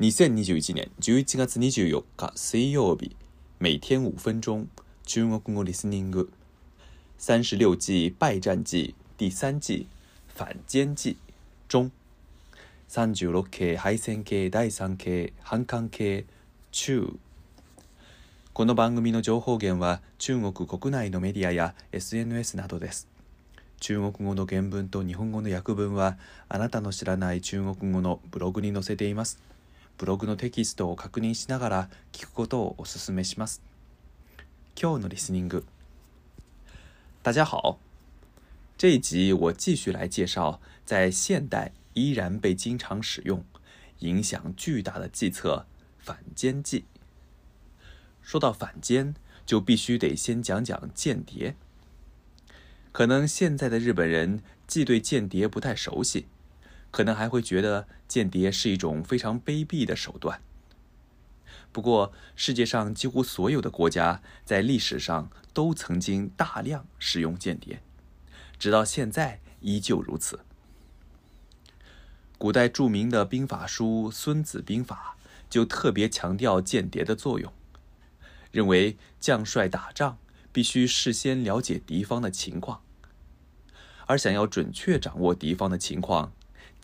[0.00, 3.16] 2021年11月24日水曜日
[3.58, 4.68] 每天5分钟
[5.04, 6.30] 中国語リスニング
[7.18, 9.88] 36季敗战記第3季
[10.28, 11.16] 反間記
[11.66, 11.90] 中
[12.88, 16.24] 36系敗戦系第3系反艦系
[16.70, 17.18] 中
[18.52, 23.08] この番組の情報源は中国国内のメディアや SNS などです
[23.80, 26.16] 中国語の原文と日本語の訳文は
[26.48, 29.42] あなたの知らない中国語のブログに載せています
[29.98, 33.60] ブログのテキストを確認しながら聞くことをお勧めします。
[34.80, 35.64] 今日のリスニング。
[37.24, 37.80] 大家好，
[38.76, 43.44] 这一集我继续来介绍在现代依然被经常使用、
[43.98, 45.66] 影响巨大的计策——
[45.98, 46.84] 反间计。
[48.22, 51.56] 说到反间，就必须得先讲讲间谍。
[52.92, 56.26] 可能现在的日本人既对间谍不太熟悉。
[56.90, 60.40] 可能还会觉得间谍是一种非常卑鄙的手段。
[61.70, 67.82] 不过，世界上几乎所有的国家在历史上都曾经大量使用间谍，
[68.58, 70.40] 直到现在依旧如此。
[72.38, 75.16] 古代著名的兵法书《孙子兵法》
[75.50, 77.52] 就特别强调间谍的作用，
[78.50, 80.18] 认为将帅打仗
[80.52, 82.80] 必须事先了解敌方的情况，
[84.06, 86.32] 而想要准确掌握敌方的情况。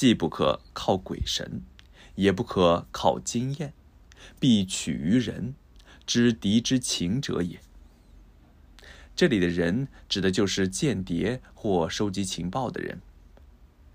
[0.00, 1.60] 既不可靠鬼神，
[2.14, 3.74] 也不可靠经验，
[4.38, 5.54] 必取于人，
[6.06, 7.60] 知敌之情者也。
[9.14, 12.96] 这里的人指的就是间谍或收集情报的人。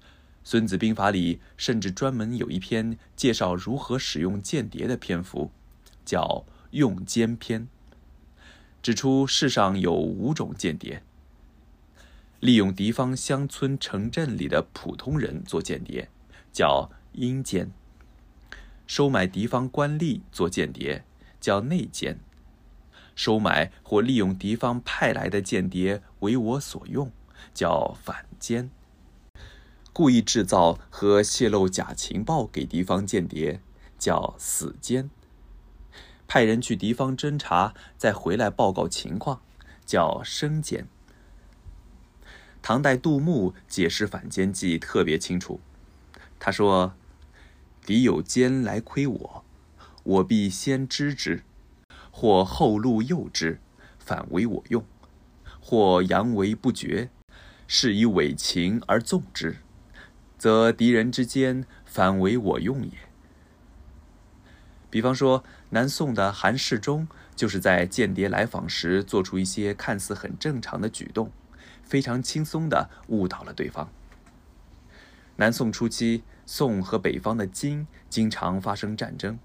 [0.44, 5.50] 《孙子兵法》里甚至专门有一篇介绍如何使用间谍的篇幅，
[6.06, 7.62] 叫《用间篇》，
[8.84, 11.02] 指出世上有五种间谍。
[12.46, 16.10] 利用敌方乡村、城镇里的普通人做间谍，
[16.54, 17.72] 叫阴间；
[18.86, 21.04] 收买敌方官吏做间谍，
[21.42, 22.18] 叫内奸；
[23.16, 27.12] 收买或利用敌方派来的间谍为我所用，
[27.52, 28.70] 叫反间；
[29.92, 33.60] 故意制造和泄露假情报给敌方间谍，
[33.98, 35.10] 叫死间；
[36.28, 39.42] 派人去敌方侦查，再回来报告情况，
[39.88, 40.86] 叫生间。
[42.68, 45.60] 唐代杜牧解释反间计特别清楚，
[46.40, 46.96] 他说
[47.86, 49.46] ：“敌有奸来窥我，
[50.02, 51.44] 我必先知之；
[52.10, 53.60] 或后路诱之，
[54.00, 54.82] 反为我用；
[55.60, 57.12] 或佯为不觉，
[57.68, 59.58] 是以伪情而纵之，
[60.40, 62.94] 则敌人之间反为我用也。”
[64.90, 71.32] 比方说，南宋的韩世忠就是在间谍来访时做出一些看似很正常的举动。
[71.86, 73.90] 非常轻松地误导了对方。
[75.38, 79.38] 南宋初期，宋和北方的金经常发生战争。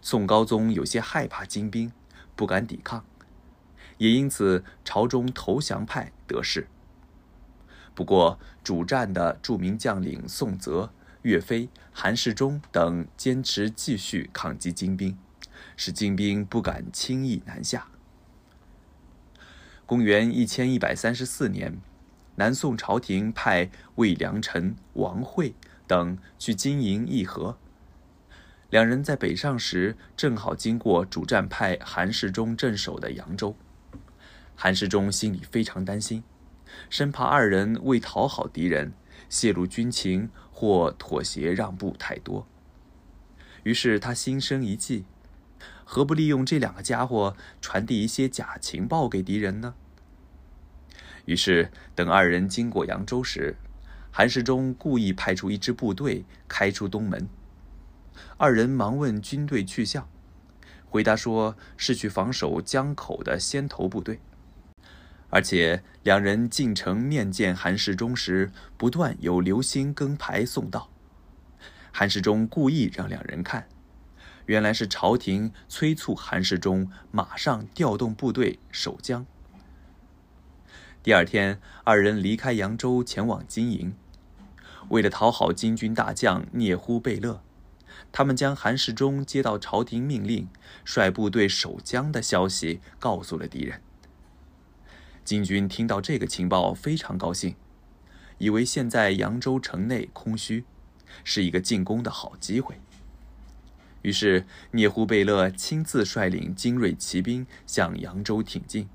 [0.00, 1.92] 宋高宗有些害怕金兵，
[2.34, 3.04] 不敢抵抗，
[3.98, 6.66] 也因此朝中投降派得势。
[7.94, 10.92] 不过，主战的著名将领宋泽、
[11.22, 15.16] 岳飞、韩世忠等坚持继续抗击金兵，
[15.76, 17.91] 使金兵不敢轻易南下。
[19.92, 21.76] 公元一千一百三十四年，
[22.36, 25.52] 南宋朝廷派魏良臣、王惠
[25.86, 27.58] 等去经营议和。
[28.70, 33.54] 两人在北上时，正好经过主战派韩世忠镇守的扬州。
[34.56, 36.24] 韩世忠心里非常担心，
[36.88, 38.94] 生怕二人为讨好敌人
[39.28, 42.46] 泄露军情或妥协让步太多。
[43.64, 45.04] 于是他心生一计，
[45.84, 49.74] 何不利用这两个家伙传递一些假情报给敌人呢？
[51.24, 53.56] 于是，等二人经过扬州时，
[54.10, 57.28] 韩世忠故意派出一支部队开出东门。
[58.36, 60.08] 二人忙问军队去向，
[60.86, 64.18] 回答说是去防守江口的先头部队。
[65.30, 70.90] 而且，两人进城面见韩世忠时，不断有刘星跟牌送到。
[71.92, 73.68] 韩世忠故意让两人看，
[74.46, 79.24] 原来是朝廷催促韩世忠马上调动部队守江。
[81.04, 83.92] 第二天，二人离开扬州，前往金营。
[84.90, 87.42] 为了讨好金军大将聂忽贝勒，
[88.12, 90.46] 他们将韩世忠接到朝廷命令，
[90.84, 93.80] 率部队守江的消息告诉了敌人。
[95.24, 97.56] 金军听到这个情报，非常高兴，
[98.38, 100.64] 以为现在扬州城内空虚，
[101.24, 102.76] 是一个进攻的好机会。
[104.02, 108.88] 于是，聂忽贝勒亲自率领精锐骑兵向扬州挺进。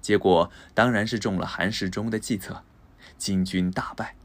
[0.00, 2.64] 结果当然是中了韩世忠的计策，
[3.18, 4.16] 金军大败。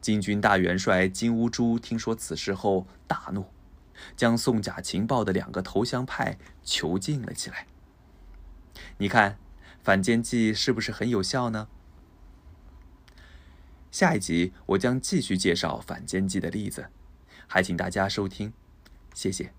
[0.00, 3.46] 金军大元帅金乌珠听说此事后大怒，
[4.16, 7.66] 将送假情报的两个投降派囚禁了起来。
[8.98, 9.38] 你看，
[9.82, 11.68] 反间计是不是很有效呢？
[13.92, 16.88] 下一集我将继续介绍反间计的例子，
[17.46, 18.52] 还请大家收听，
[19.12, 19.52] 谢谢。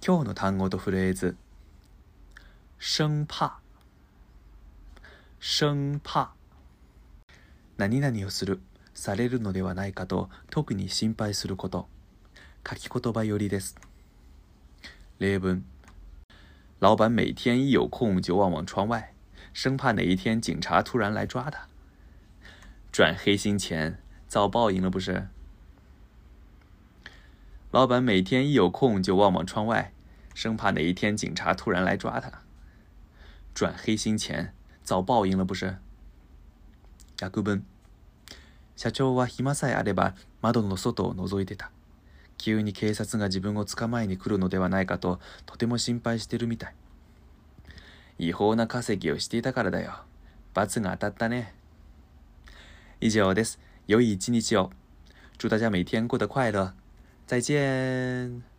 [0.00, 1.34] 今日の単語とフレーズ。
[2.78, 3.58] 生怕，
[5.40, 6.30] 生怕，
[7.76, 8.60] 何々をする、
[8.94, 11.88] されるのではないかと特に心配すること。
[12.64, 13.76] 書き言葉よりです。
[15.18, 15.64] 例文。
[16.80, 18.14] 何何何何何何何何何望
[18.48, 19.10] 何何何何何何
[19.58, 20.14] 何何何何何何
[31.74, 32.44] 何何何
[33.58, 35.78] 赚黑心钱，早报应了不是？
[37.20, 37.64] 約文
[38.76, 41.72] 社長は暇さえあれば窓の外を覗いてた。
[42.36, 48.28] 急に警察が自分を捕まえに来るのではないかととても心配してるみたい。
[48.28, 50.04] 違法な稼ぎをしていたからだよ。
[50.54, 51.52] 罰が当たったね。
[53.00, 53.58] 以上です。
[53.88, 54.70] 良い一日を。
[55.36, 56.72] 祝大家每天过得快乐。
[57.26, 58.57] 再见。